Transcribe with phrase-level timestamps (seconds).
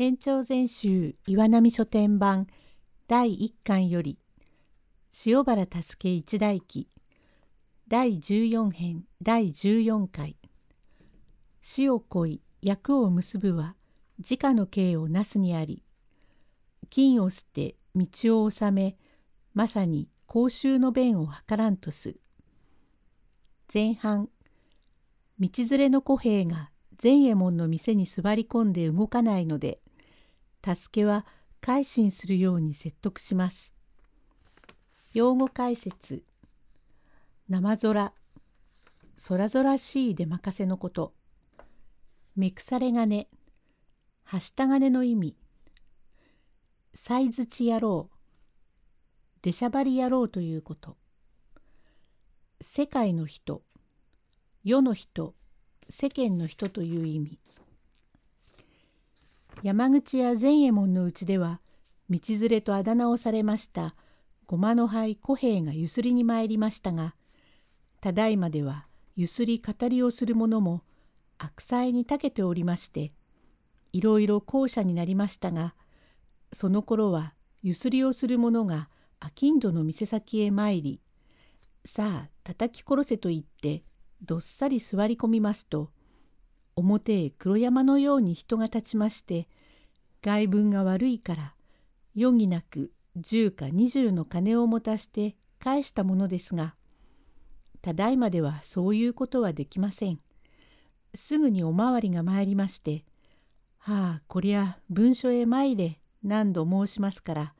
[0.00, 2.46] 延長全集岩波書店版
[3.08, 4.16] 第1巻より
[5.26, 6.86] 塩原助一代記
[7.88, 10.36] 第14編第14回。
[11.60, 13.74] 死を恋役を結ぶは
[14.18, 15.82] 自家の刑をなすにあり
[16.90, 18.96] 金を捨て道を治め
[19.52, 22.14] まさに公衆の弁を図らんとす。
[23.74, 24.28] 前半
[25.40, 26.70] 道連れの小兵が
[27.02, 29.80] 前右衛門の店に座り込んで動かないので
[30.64, 31.26] 助けは
[31.60, 33.72] 改心するように説得します。
[35.14, 36.24] 用語解説。
[37.48, 38.12] 生空。
[39.28, 41.14] 空空しいで任せのこと。
[42.36, 43.26] めくされ金。
[44.24, 45.36] はした金の意味。
[46.92, 48.10] さいづち野郎。
[49.42, 50.96] 出しゃばり野郎ということ。
[52.60, 53.62] 世界の人。
[54.64, 55.34] 世の人。
[55.88, 57.38] 世間の人という意味。
[59.62, 61.60] 山口や前右衛門のうちでは
[62.08, 63.96] 道連れとあだ名をされました
[64.46, 67.14] ごまの灰小兵がゆすりに参りましたが
[68.00, 70.82] ただいまではゆすり語りをする者も
[71.38, 73.10] 悪妻に長けておりまして
[73.92, 75.74] いろいろ後者になりましたが
[76.52, 78.88] その頃はゆすりをする者が
[79.20, 81.00] 商人の店先へ参り
[81.84, 83.82] さあ叩き殺せと言って
[84.22, 85.90] どっさり座り込みますと
[86.76, 89.48] 表へ黒山のように人が立ちまして
[90.22, 91.54] 外文が悪いから
[92.16, 96.74] 余儀なく10か20の金を持たして返したものですが
[97.82, 100.20] ただいまではそういうことはできません。
[101.14, 103.04] すぐにおまわりが参りまして
[103.78, 107.54] 「はあこりゃ文書へ参れ」何度申しますから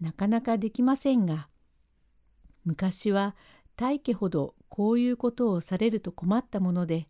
[0.00, 1.48] なかなかできませんが
[2.64, 3.34] 昔は
[3.76, 7.08] 大家ほどこういうことをされると困ったもので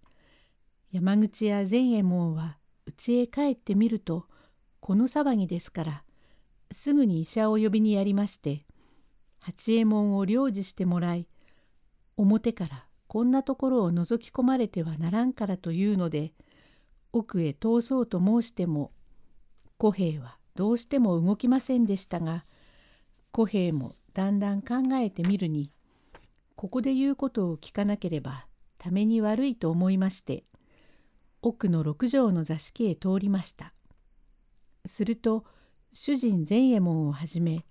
[0.91, 4.27] 山口や前右衛門は家へ帰ってみると
[4.81, 6.05] この騒ぎですから
[6.71, 8.61] すぐに医者を呼びにやりまして
[9.41, 11.27] 八右衛門を領事してもらい
[12.17, 16.33] 表からこんなところを覗き込まれてはならんからというので
[17.13, 18.93] 奥へ通そうと申しても
[19.79, 22.45] 小平はどうしても動きませんでしたが
[23.31, 25.71] 小平もだんだん考えてみるに
[26.57, 28.47] ここで言うことを聞かなければ
[28.77, 30.45] ために悪いと思いまして
[31.41, 33.73] 奥の六畳の座敷へ通りました。
[34.89, 35.45] すると
[35.93, 37.65] 主人前右衛門をはじめ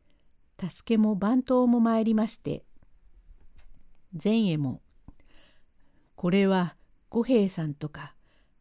[0.59, 2.63] 助けも番頭も参りまして
[4.11, 4.79] 前右衛門
[6.15, 6.75] これは
[7.09, 8.15] 五平さんとか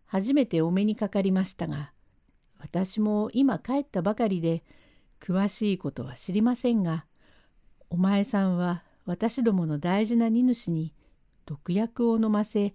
[0.07, 1.93] 初めてお目にかかりましたが
[2.59, 4.63] 私も今帰ったばかりで
[5.21, 7.07] 詳しいことは知りませんが
[7.89, 10.93] お前さんは私どもの大事な荷主に
[11.47, 12.73] 毒薬を飲ませ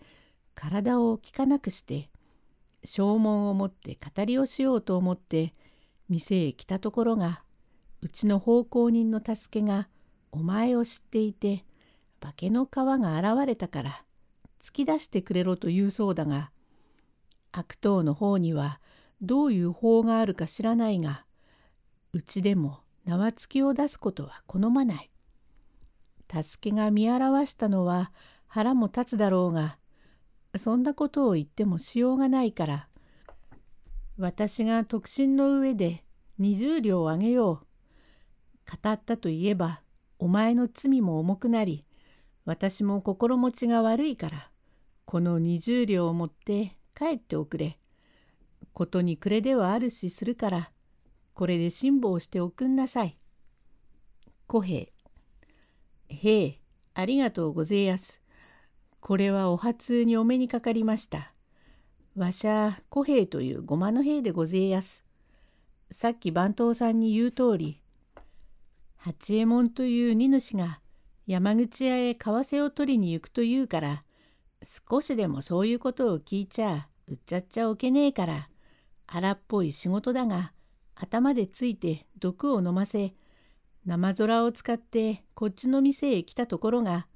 [0.55, 2.09] 体を効かなくして
[2.83, 5.53] 証文を持って語りをしようと思って
[6.11, 7.41] 店へ来たところが
[8.01, 9.87] うちの奉公人の助けが
[10.33, 11.63] お前を知っていて
[12.19, 14.03] 化けの皮が現れたから
[14.61, 16.51] 突き出してくれろと言うそうだが
[17.53, 18.81] 悪党の方には
[19.21, 21.23] どういう法があるか知らないが
[22.11, 25.09] うちでも縄付きを出すことは好まない。
[26.29, 28.11] 助けが見表したのは
[28.47, 29.77] 腹も立つだろうが
[30.57, 32.87] そんなことを言ってもしようがないから
[34.21, 36.03] 私が特進の上で
[36.39, 37.57] 20両あげよう。
[38.83, 39.81] 語ったといえば
[40.19, 41.87] お前の罪も重くなり
[42.45, 44.51] 私も心持ちが悪いから
[45.05, 47.79] この20両を持って帰っておくれ。
[48.73, 50.71] ことに暮れではあるしするから
[51.33, 53.17] これで辛抱しておくんなさい。
[54.45, 54.85] 小平。
[56.09, 56.59] へえ、
[56.93, 58.21] ありがとうごぜえやす。
[58.99, 61.33] これはお初にお目にかかりました。
[62.17, 65.05] わしゃ小平というごまの兵でごぜえやす。
[65.91, 67.81] さっき番頭さんに言う通り
[68.95, 70.79] 八右衛門という荷主が
[71.27, 74.03] 山口屋へ為替を取りに行くというから
[74.63, 78.47] 少しでもそういうことを聞いちゃ売っちゃっちゃおけねえから
[79.05, 80.53] 荒っぽい仕事だが
[80.95, 83.13] 頭でついて毒を飲ませ
[83.85, 87.07] 生空を使ってこっちの店へ来たところが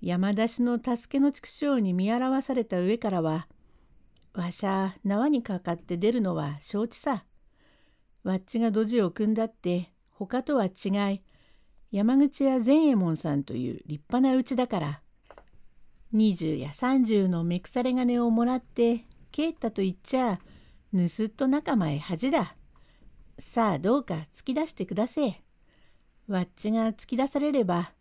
[0.00, 3.48] 山出しの助けの畜生に見表された上からは
[4.36, 7.24] わしゃ縄にかかって出るのは承知さ。
[8.22, 11.22] わっちがドジを組んだって他とは違い
[11.90, 15.00] 山口屋善右衛門さんという立派なうちだから
[16.12, 20.38] 20や30のめくされ金をもらって帰ったと言っちゃ
[20.94, 22.56] 盗っ人仲間へ恥だ。
[23.38, 25.42] さあどうか突き出してくだせえ。
[26.28, 27.92] わっちが突き出されれば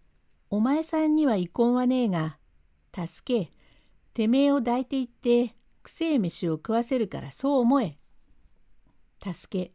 [0.50, 2.38] お前さんには遺恨はねえが
[2.94, 3.52] 助け
[4.14, 5.55] てめえを抱いていって
[5.86, 8.00] くせえ飯を食わせるからそう思え。
[9.24, 9.72] 助け。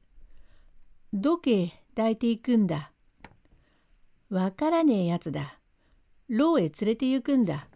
[1.13, 2.93] どけ抱いていくんだ。
[4.29, 5.61] わからねえやつだ。
[6.29, 7.69] 牢へ連れて行くんだ。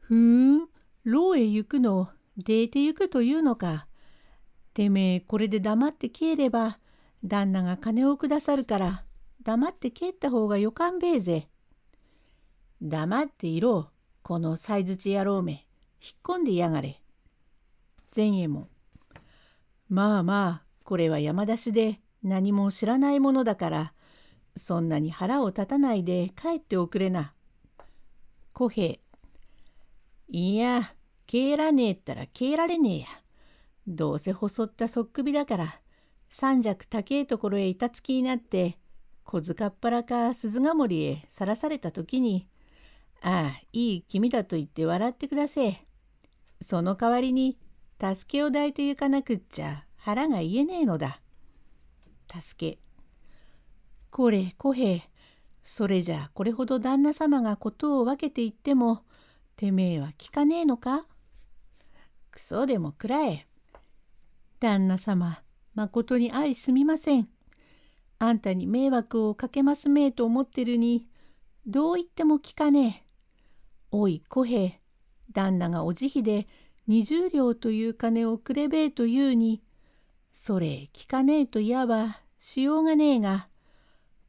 [0.00, 0.68] ふーん、
[1.04, 3.86] 牢へ行くの、出て行くというのか。
[4.74, 6.78] てめえ、これで黙って帰れば、
[7.24, 9.04] 旦那が金をくださるから、
[9.42, 11.48] 黙って帰った方がよかんべえぜ。
[12.82, 13.88] 黙っていろ、
[14.22, 15.66] このさいづち野郎め。
[16.02, 17.00] 引っ込んでやがれ。
[18.16, 18.68] 前衛も。
[19.88, 23.92] まあまあ、これは山出しで何も知らないものだから、
[24.56, 27.34] そんなに腹を立たないで帰っておくれな。
[28.54, 28.96] 小平。
[30.28, 30.94] いや、
[31.26, 33.06] 帰らねえったら帰られねえや。
[33.86, 35.80] どうせ細ったそっくびだから、
[36.28, 38.78] 三尺高えところへ板つきになって、
[39.24, 42.48] 小塚っ腹か鈴ヶ森へさらされた時に、
[43.22, 45.86] ああ、いい君だと言って笑ってくだせえ。
[46.60, 47.58] その代わりに、
[48.00, 51.20] 助けを抱いて行かなくっちゃ腹が言えねえのだ。
[52.28, 52.78] 助け。
[54.10, 55.02] これ、小平。
[55.62, 59.02] それじゃこれほど旦那様がことを分けて言っても、
[59.56, 61.06] てめえは聞かねえのか？
[62.30, 63.48] クソでもくらえ。
[64.60, 65.42] 旦那様、
[65.74, 67.28] まことに愛すみません。
[68.18, 71.04] あんたに迷惑をかけますめえと思ってるに、
[71.66, 73.06] どう言っても聞かねえ。
[73.90, 74.72] おい小平、
[75.32, 76.46] 旦那がお慈悲で
[76.88, 79.62] 二十両という金をくれべえというに、
[80.32, 83.48] それ聞かねえといわばしようがねえが、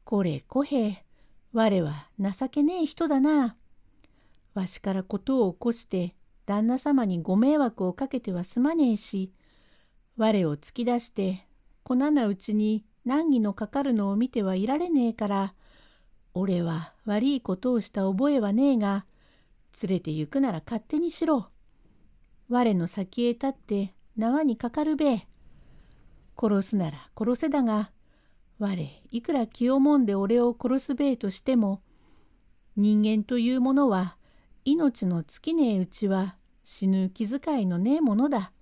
[0.04, 0.96] これ小平、
[1.52, 3.56] 我は情けねえ人だな。
[4.54, 6.14] わしからことを起こして
[6.46, 9.32] 旦那様にご迷惑をかけてはすまねえし、
[10.16, 11.44] 我を突き出して
[11.84, 15.54] こななうちに難儀のかかるのを見てはいられねえから、
[16.34, 19.06] 俺は悪いことをした覚えはねえが、
[19.82, 21.50] 連れて行くなら勝手にしろ。
[22.48, 25.28] 我の先へ立って縄にかかるべえ。
[26.40, 27.90] 殺すなら殺せだが、
[28.58, 31.82] 我いくら気をもんで俺を殺すべえとしても、
[32.76, 34.16] 人間というものは
[34.64, 38.52] 命の尽きねえうちは死ぬ気遣いのねえものだ。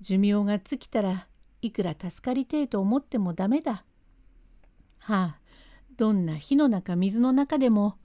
[0.00, 1.26] 寿命が尽きたら
[1.62, 3.84] いくら助かりてえと思ってもダメだ。
[4.98, 5.38] はあ、
[5.96, 7.96] どんな火の中水の中でも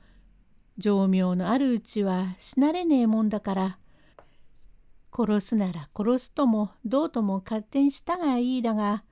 [0.77, 3.79] 情妙のあるうちは死なれねえもんだから
[5.15, 9.03] 殺すなら殺すともどうとも勝手にしたがいいだが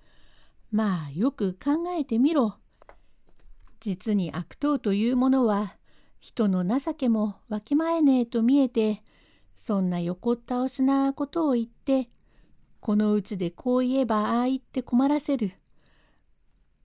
[0.72, 2.58] まあよく考えてみろ。
[3.80, 5.78] 実に悪党というものは
[6.20, 9.04] 人の情けもわきまえねえと見えて
[9.56, 12.10] そんな横倒しなことを言って
[12.80, 15.54] このうちでこう言えばああ言って困らせる。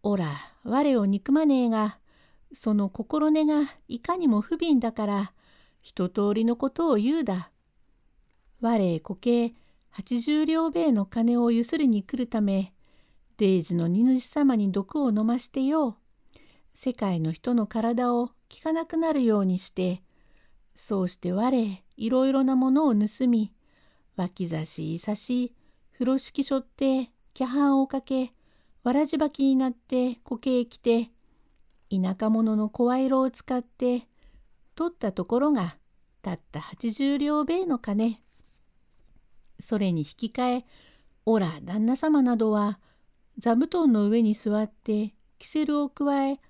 [0.03, 0.33] おら
[0.65, 1.99] 我を憎まねえが
[2.53, 5.33] その心根がいかにも不憫だから
[5.81, 7.52] 一通りのことを言うだ。
[8.63, 9.55] 我固形
[9.91, 12.73] 八十両米の金をゆすりに来るため
[13.37, 15.95] デイジの荷主様に毒を飲ましてよう
[16.73, 20.01] 世界の人の体を聞かなくなるようにして
[20.77, 23.53] そうして我いろいろなものを盗み
[24.15, 25.53] 脇差しいさし
[25.95, 28.33] 風呂敷しょってキャハンをかけ
[28.85, 31.11] わらじばきになって固形着て
[31.91, 34.07] 田舎者の声色を使って
[34.77, 35.77] 取ったところが
[36.23, 38.23] たった80両米の金。
[39.63, 40.65] それに引き換え、
[41.25, 42.79] おら旦那様などは
[43.39, 46.41] 座布団の上に座ってキセルを加え、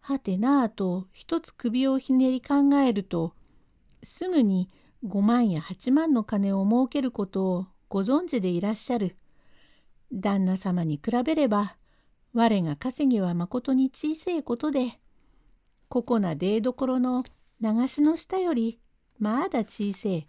[0.00, 3.34] はてなあと一つ首をひねり考えると、
[4.02, 4.70] すぐに
[5.06, 9.16] 5万や8万の金を儲けることをご存知でいらっしゃる。
[10.12, 11.76] 旦那様に比べれば
[12.32, 14.98] 我が稼ぎはまことに小せえことで、
[15.88, 17.24] ここな出所の
[17.60, 18.78] 流しの下より
[19.18, 20.26] まだ小せえ。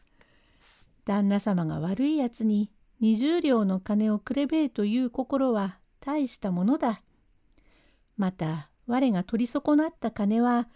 [1.09, 7.01] 旦那様が悪いやつに二十両の金をくれべえという心は大したものだ。
[8.15, 10.69] また我が取り損なった金は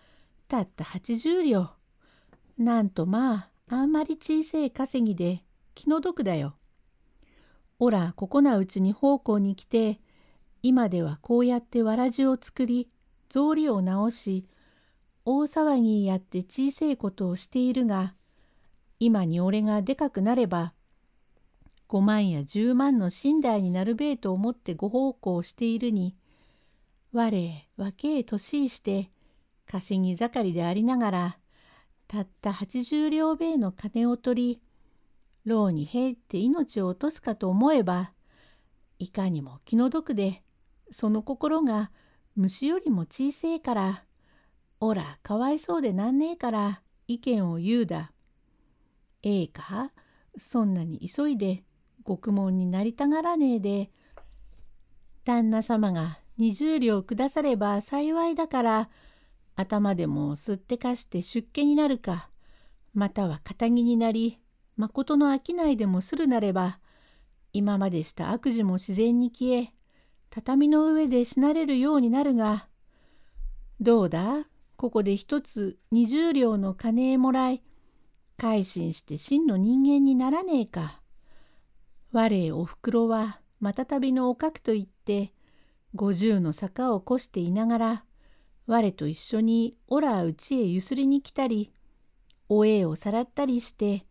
[0.48, 1.70] たった八十両。
[2.58, 5.44] なんとまああんまり小せえ稼ぎで
[5.76, 6.56] 気の毒だよ。
[7.78, 10.00] おらここなうちに奉公に来て
[10.64, 12.90] 今ではこうやってわらじを作り
[13.30, 14.48] 草履を直し
[15.26, 18.16] 大騒ぎやって小せいことをしているが
[19.00, 20.74] 今に俺がでかくなれば
[21.90, 26.16] 5万や10万の寝台になるべえと思ってご奉公しているに
[27.12, 29.12] 我若え年して
[29.68, 31.38] 稼ぎ盛りでありながら
[32.08, 34.62] たった80両米の金を取り
[35.46, 38.12] 牢に入って命を落とすかと思えば
[39.00, 40.42] いかにも気の毒で
[40.92, 41.92] その心が
[42.36, 44.04] 虫よりも小せえから、
[44.80, 48.12] おら、かわいそうでなんねえから意見を言うだ。
[49.24, 49.92] ええか
[50.38, 51.64] そんなに急いで
[52.04, 53.92] 獄門になりたがらねえで、
[55.24, 58.90] 旦那様が二十両くだされば幸いだから
[59.56, 62.30] 頭でもすってかして出家になるか
[62.94, 64.40] または堅気になり
[64.76, 66.80] まことの商いでもするなれば
[67.54, 69.74] 今までした悪事も自然に消え
[70.32, 72.68] 畳の上で死なれるようになるが
[73.80, 74.48] どうだ？
[74.76, 77.62] ここで一つ二十両の金へもらい
[78.38, 81.00] 改心して真の人間にならねえか。
[82.12, 85.34] 我おふくろはまたたびのおかくと言って
[85.96, 88.06] 五十の坂を越していながら
[88.68, 91.72] 我と一緒にオラうちへゆすりに来たり
[92.50, 94.06] おえをさらったりして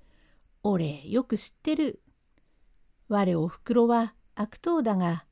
[0.62, 2.00] 俺よく知ってる。
[3.08, 5.26] 我おふくろは悪党だが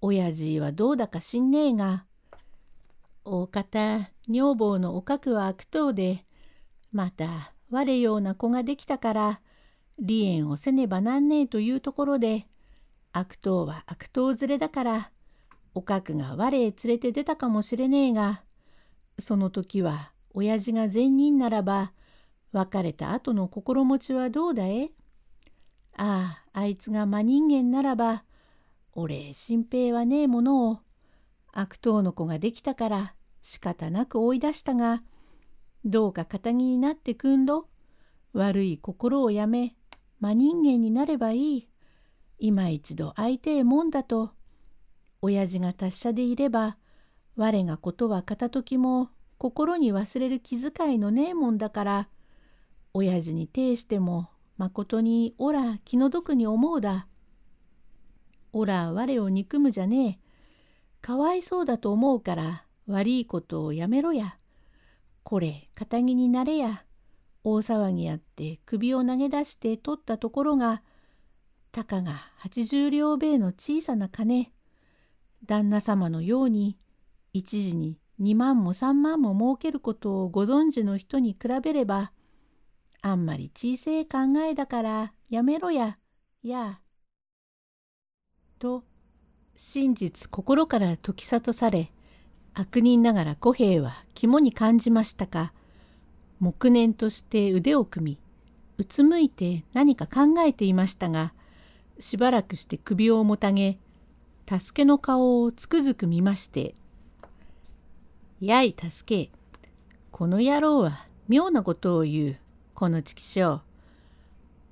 [0.00, 2.04] 親父はどうだか知んねえが
[3.24, 6.24] 大方女房のおかくは悪党で
[6.92, 9.40] また我ような子ができたから
[9.98, 12.46] 離縁をせねばなんねえというところで
[13.12, 15.10] 悪党は悪党連れだから
[15.74, 18.42] おかくが我へ連れて出たかもしれねえが
[19.18, 21.92] その時は親父が善人ならば
[22.52, 24.90] 別れた後の心持ちはどうだえ？
[25.96, 28.24] あああいつが真人間ならば
[28.92, 30.78] 俺心平はねえものを
[31.52, 35.02] 悪党の子ができたから仕方なく追い出したが
[35.84, 37.68] どうか堅気になってくんろ
[38.32, 39.74] 悪い心をやめ
[40.20, 41.68] 真人間になればいい
[42.38, 44.30] 今一度会いてえもんだと
[45.22, 46.76] 親父が達者でいれば
[47.36, 52.08] 我がことは片時も心に忘れる気遣いのねえもんだから
[52.92, 57.06] 親父に呈してもまことにおら気の毒に思うだ。
[58.52, 60.28] おら我を憎むじゃねえ。
[61.00, 64.37] かわいそうだと思うから悪いことをやめろや。
[65.22, 66.84] これ堅気になれや。
[67.44, 70.82] 大騒ぎやって首を投げ出して取ったところが
[71.72, 74.52] たかが八十両米の小さな金
[75.46, 76.76] 旦那様のように
[77.32, 82.12] 一時に二万も三万も儲けることをご存知の人に比べれば
[83.00, 85.98] あんまり小せえ考えだからやめろや、
[86.42, 86.80] や。
[88.58, 88.84] と、
[89.54, 91.92] 真実心から解き諭され、
[92.54, 95.52] 悪人ながら小平は肝に感じましたか、
[96.40, 98.18] 黙念として腕を組み、
[98.78, 101.32] うつむいて何か考えていましたが、
[101.98, 103.78] しばらくして首をもたげ、
[104.48, 106.74] 助けの顔をつくづく見まして、
[108.40, 109.32] やい助け、
[110.10, 112.36] この野郎は妙なことを言う。
[112.74, 113.60] この畜生。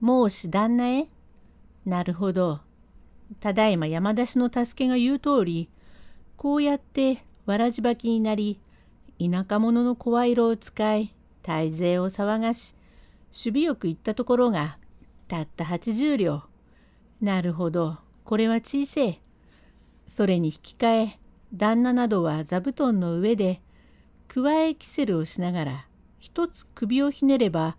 [0.00, 1.08] もうし旦那へ
[1.84, 2.60] なるほど。
[3.40, 5.68] ただいま山出しの助けが言う通り、
[6.36, 8.60] こうやってわらじばきになり、
[9.18, 12.74] 田舎者の声色を使い、大勢を騒がし、
[13.32, 14.78] 守備よく行ったところが、
[15.28, 16.42] たった八十両。
[17.20, 19.20] なるほど、これは小せえ。
[20.06, 21.18] それに引き換え、
[21.54, 23.62] 旦那などは座布団の上で、
[24.28, 25.86] くわえキセルをしながら、
[26.18, 27.76] 一つ首をひねれば、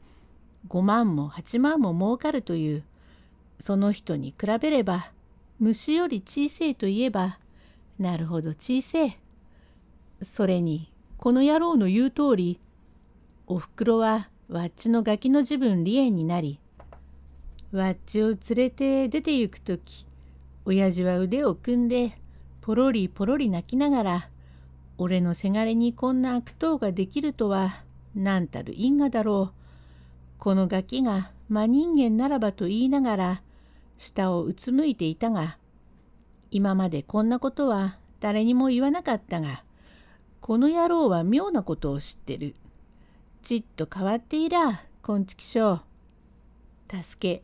[0.68, 2.84] 5万も8万も儲かるという
[3.60, 5.12] その人に比べれば
[5.60, 7.40] 虫より小せえといえば
[7.98, 9.20] なるほど小せえ。
[10.22, 12.60] それにこの野郎の言う通り
[13.46, 16.60] おふくろはわっちのガキの自分離縁になり
[17.72, 20.06] わっちを連れて出て行く時
[20.66, 22.18] 親父は腕を組んで
[22.62, 24.30] ポロリポロリ泣きながら
[24.98, 27.84] 俺のせがれにこんな悪党ができるとは
[28.16, 29.58] 何たる因果だろう。
[30.40, 33.42] このガキが真人間ならばと言いながら
[33.98, 35.58] 下をうつむいていたが
[36.52, 39.64] 今までこんなことは誰にも言わなかったが
[40.41, 42.56] この野郎は妙なことを知ってる。
[43.41, 45.82] ちっと変わっていらこんちきしょ
[46.91, 47.03] う。
[47.03, 47.44] 助け。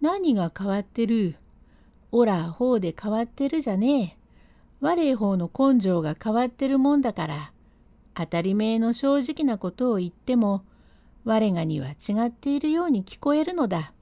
[0.00, 1.36] 何が変わってる？
[2.12, 4.16] おら方で変わってるじゃねえ。
[4.80, 7.52] 我へ方の根性が変わってるもんだから
[8.14, 10.62] 当たり前の正直なことを言っても
[11.24, 13.94] 我がには違っているように聞こえるのだ。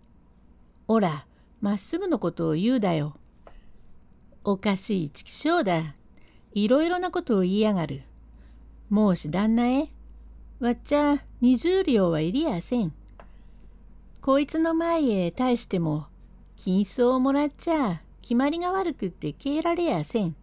[0.88, 1.26] おら、
[1.60, 3.14] まっすぐのことを言うだよ。
[4.42, 5.94] おかしい畜生だ。
[6.54, 8.02] いろいろなことを言いやがる。
[8.90, 9.88] もうし旦那へ。
[10.60, 12.92] わっちゃ二十両はいりやせん。
[14.20, 16.06] こいつの前へ対しても、
[16.56, 20.36] 金相をもらっちゃ決まりが悪くって消えられやせん。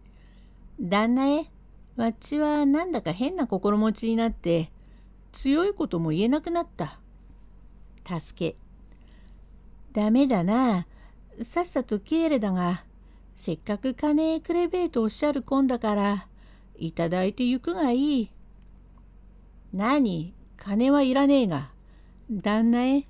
[0.80, 1.46] 旦那へ、
[1.96, 4.70] わっちはなんだか変な心持ちになって、
[5.32, 6.98] 強いことも言えなくなった。
[8.04, 8.56] 助け。
[9.92, 10.86] ダメだな。
[11.40, 12.84] さっさと帰れだが、
[13.42, 16.28] せっかく金くれべえとおっしゃるこんだから、
[16.76, 18.30] いただいてゆくがいい。
[19.72, 20.34] 何？
[20.58, 21.72] 金はいらねえが。
[22.30, 23.08] 旦那へ、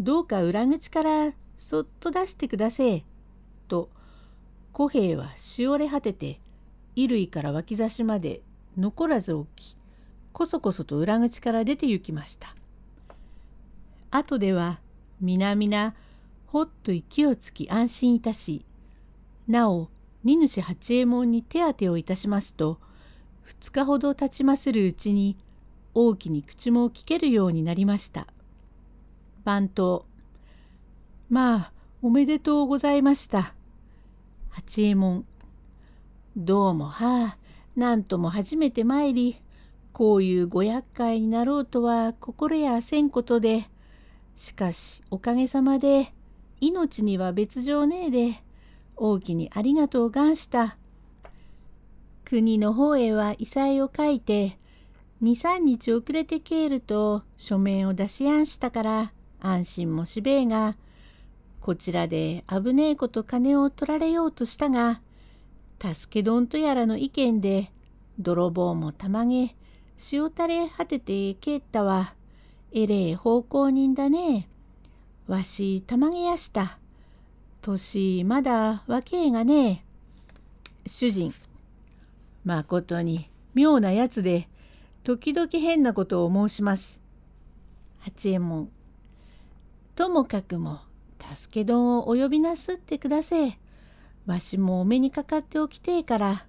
[0.00, 3.04] どうか裏口からそっと出してくだせえ。
[3.68, 3.90] と、
[4.72, 6.40] 小平はしおれ果てて
[6.94, 8.40] 衣類から脇差しまで
[8.78, 9.76] 残らず起き
[10.32, 12.56] こそこそと裏口から出て行きました。
[14.10, 14.80] 後では
[15.20, 15.94] 皆々
[16.46, 18.64] ほっと息をつき安心いたし
[19.48, 19.88] なお
[20.24, 22.80] 荷主八右衛門に手当てをいたしますと
[23.46, 25.36] 2日ほど経ちまするうちに
[25.94, 28.26] 大きに口も聞けるようになりました。
[29.44, 30.04] 番頭
[31.30, 31.72] まあ
[32.02, 33.54] おめでとうございました。
[34.50, 35.26] 八右衛門
[36.36, 37.38] どうもはあ
[37.76, 39.40] なんとも初めて参り
[39.92, 43.68] こういうご厄介になろうとは心やせんことで
[44.34, 46.12] しかしおかげさまで
[46.60, 48.42] 命には別状ねえで
[48.96, 50.76] 大きにありがとうがんした。
[52.24, 54.58] 国の方へは異彩を書いて
[55.22, 60.76] 23日遅れて帰ると書面を出しやんしたから安心もしべえが
[61.60, 65.00] こちらで危ねえこと金を取られようとしたが
[65.80, 67.70] 助け丼とやらの意見で
[68.18, 69.54] 泥棒もたまげ
[70.12, 72.14] 塩垂れ果てて帰ったわ。
[72.72, 74.48] えれえ奉公人だね。
[75.26, 76.78] わしたまげやした。
[77.66, 79.84] 年まだ若えがね
[80.86, 81.34] 主人
[82.44, 84.48] まことに妙なやつで
[85.02, 87.00] 時々変なことを申します。
[87.98, 88.70] 八右衛門
[89.96, 90.80] ともかくも
[91.34, 93.58] 助け丼をお呼びなすってくだせえ。
[94.26, 96.46] わしもお目にかかっておきてえから。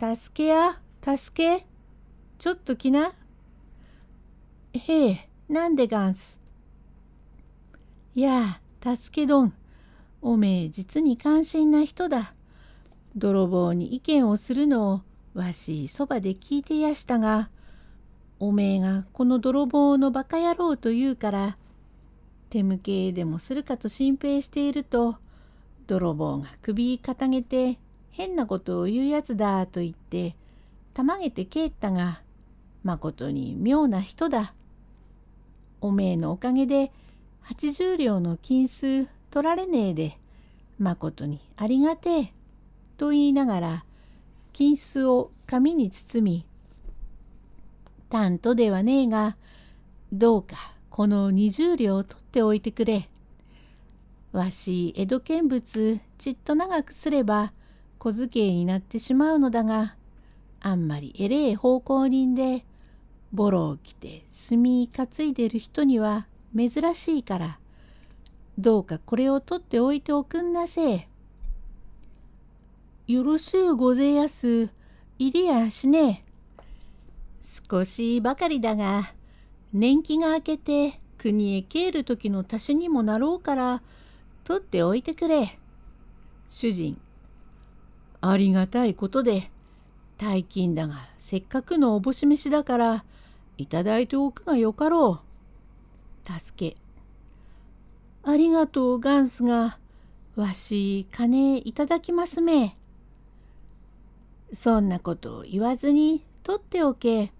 [0.00, 1.66] 助けや、助け。
[2.38, 3.12] ちょっと来な。
[4.72, 6.40] へえ、なんでがんす。
[8.14, 9.52] やあ、助け丼。
[10.22, 12.34] おめえ実に関心な人だ。
[13.16, 15.00] 泥棒に意見をするのを
[15.34, 17.50] わしそばで聞いてやしたが
[18.38, 21.56] おめえがこの泥棒のバカ野郎と言うから
[22.50, 25.16] 手向けでもするかと心配していると
[25.86, 27.78] 泥棒が首かたげて
[28.10, 30.36] 変なことを言うやつだと言って
[30.94, 32.22] たまげて帰ったが
[32.82, 34.54] まことに妙な人だ。
[35.82, 36.92] おめえのおかげで
[37.48, 40.18] 80両の金数取られねえで
[40.78, 42.32] まことにありがてえ。
[42.96, 43.84] と言いながら
[44.52, 46.46] 金子を紙に包み
[48.10, 49.36] 「担当ではねえが
[50.12, 53.08] どうかこの20両取っておいてくれ。
[54.32, 57.52] わし江戸見物ちっと長くすれば
[57.98, 59.96] 小机になってしまうのだが
[60.60, 62.64] あんまりえれえ奉公人で
[63.32, 67.58] ボロを着て墨担いでる人には珍しいから
[68.58, 71.08] どうかこれを取っておいておくんなせえ。
[73.06, 74.68] よろしゅうごぜやす。
[75.18, 76.30] いりやしねえ。
[77.70, 79.14] 少しばかりだが、
[79.72, 83.82] 年季が明けて国へ帰る時の足しにもなろうから、
[84.44, 85.58] 取っておいてくれ。
[86.48, 87.00] 主人。
[88.20, 89.50] ありがたいことで、
[90.18, 93.04] 大金だがせっかくのおぼし飯だから、
[93.56, 95.29] いただいておくがよかろう。
[96.38, 96.76] 助け。
[98.22, 99.78] ありがとうガンスが、
[100.36, 102.76] わし金いただきますめ。
[104.52, 107.32] そんなことを言わずに取っておけ。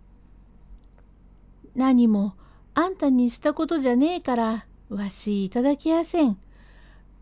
[1.74, 2.34] 何も
[2.74, 6.38] あんたにしたことじゃねえからわしいただきやせん。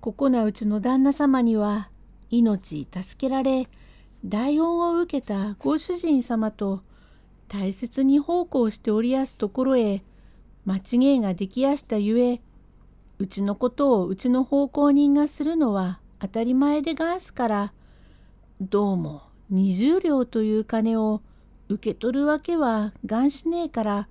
[0.00, 1.90] ここなうちの旦那様には
[2.30, 3.68] 命助けられ
[4.24, 6.82] 大恩を受けたご主人様と
[7.48, 10.02] 大切に奉公しておりやすところへ
[10.68, 12.42] 間違いができやしたゆえ
[13.18, 17.72] うちのことをうちの奉公人がするのは当たり前でがんすから
[18.60, 21.22] どうも20両という金を
[21.70, 24.08] 受け取るわけはがんしねえから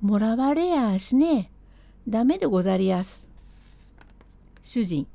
[0.00, 1.50] もらわれやしね
[2.06, 3.26] えダメでござりやす。
[4.62, 5.08] 主人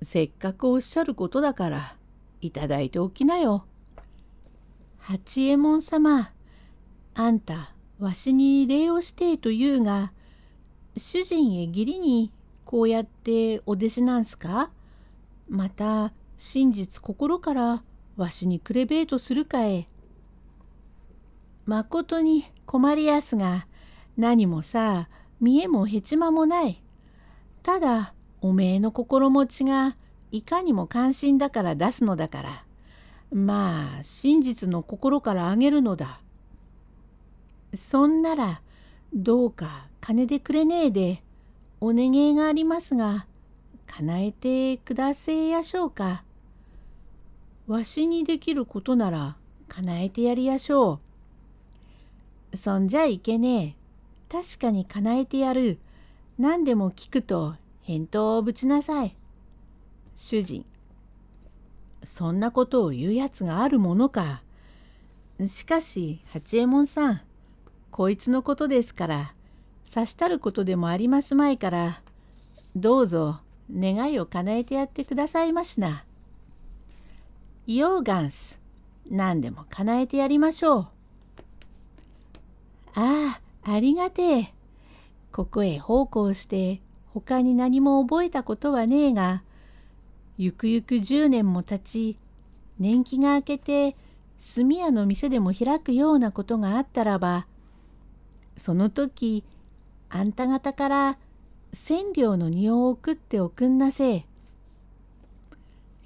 [0.00, 1.96] せっかくおっしゃることだから
[2.40, 3.66] いただいておきなよ。
[4.96, 6.30] 八右衛門様
[7.14, 10.12] あんたわしに礼をしてえと言うが
[10.96, 12.32] 主人へ義理に
[12.64, 14.70] こうやってお弟子なんすか？
[15.48, 17.82] また真実心から
[18.16, 19.88] わしにくれべえとするかえ。
[21.64, 23.66] まことに困りやすが、
[24.16, 25.08] 何もさ、
[25.40, 26.82] 見えもへちまもない。
[27.62, 29.96] ただ、おめえの心持ちが
[30.32, 32.64] いかにも関心だから出すのだから。
[33.32, 36.20] まあ、真実の心からあげるのだ。
[37.74, 38.62] そんなら、
[39.14, 41.22] どうか金でくれねえで、
[41.80, 43.26] お願いがありますが、
[43.86, 46.24] 叶えてくだせやしょうか。
[47.66, 49.36] わしにできることなら
[49.68, 51.00] 叶えてやりやしょ
[52.52, 52.56] う。
[52.56, 53.76] そんじゃいけね
[54.30, 54.32] え。
[54.32, 55.78] 確かに叶えてやる。
[56.38, 59.16] 何でも聞くと返答をぶちなさい。
[60.14, 60.64] 主人、
[62.02, 64.42] そんなことを言うやつがあるものか。
[65.46, 67.20] しかし八右衛門さん
[67.96, 69.32] こいつのことですから
[69.82, 72.02] さしたることでもありますまいから
[72.76, 73.40] どうぞ
[73.74, 76.04] 願いを叶えてやってくださいましな。
[77.66, 78.60] ようガンス
[79.10, 80.86] 何でも叶えてやりましょう。
[82.96, 84.54] ああありがてえ。
[85.32, 86.82] ここへ奉公して
[87.14, 89.42] 他に何も覚えたことはねえが
[90.36, 92.18] ゆくゆく10年も経ち
[92.78, 93.96] 年季が明けて
[94.54, 97.46] 炭屋の店でも開くようなことがあったらば
[98.56, 99.44] その時
[100.08, 101.18] あんた方から
[101.72, 104.26] 千両の荷を送っておくんなせえ。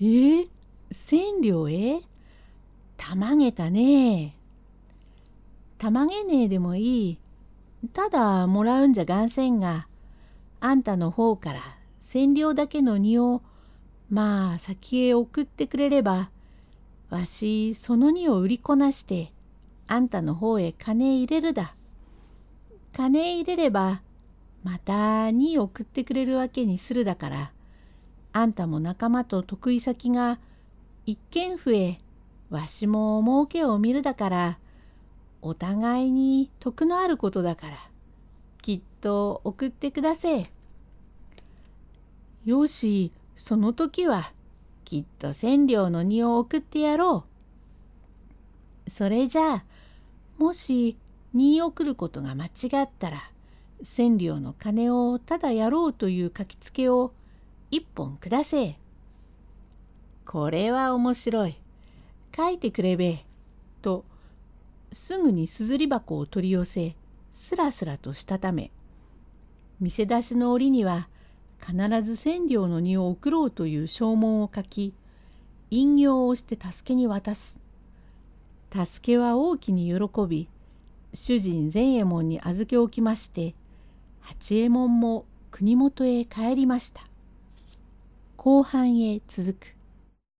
[0.01, 0.49] え、
[0.91, 2.01] 千両え
[2.97, 4.37] たまげたね
[5.79, 7.19] たまげねえでもいい。
[7.93, 9.87] ただもらうんじゃがんせんが
[10.61, 11.63] あんたの方から
[11.99, 13.43] 千両だけの荷を
[14.11, 16.31] まあ先へ送ってくれれば
[17.09, 19.33] わしその荷を売りこなして
[19.87, 21.75] あんたの方へ金入れるだ。
[22.93, 24.03] 金入れれば
[24.63, 27.53] また荷送ってくれるわけにするだから
[28.33, 30.39] あんたも仲間と得意先が
[31.07, 31.99] 一軒増え
[32.51, 34.59] わしも儲けを見るだから
[35.43, 37.91] お互いに得のあることだから
[38.61, 40.51] きっと送ってくだせえ。
[42.45, 44.33] よしその時は
[44.85, 47.25] きっと千両の荷を送ってやろ
[48.87, 48.91] う。
[48.91, 49.65] それじゃあ
[50.37, 50.97] もし
[51.33, 52.51] 荷送ることが間違
[52.83, 53.31] ったら
[53.83, 57.13] 千両の金をただやろうという書きつけを
[57.71, 58.77] 一本くだせ。
[60.27, 61.57] これは面白い。
[62.37, 63.25] 書いてくれべ。
[63.83, 64.05] と
[64.93, 66.97] すぐにすずり箱を取り寄せ
[67.31, 68.71] すらすらとしたため
[69.81, 71.09] 見せ出しの折には
[71.61, 74.95] 必ず千両の荷を送ろうという証文を書き
[75.71, 77.61] 引用をして助けに渡す。
[78.73, 80.49] 助けは大きに喜び
[81.13, 83.55] 主人善右衛門に預け置きまして
[84.21, 87.03] 八右衛門も国元へ帰りました。
[88.37, 89.80] 後半へ続く。